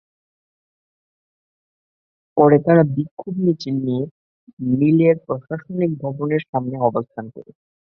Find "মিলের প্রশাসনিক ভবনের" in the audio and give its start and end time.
4.73-6.41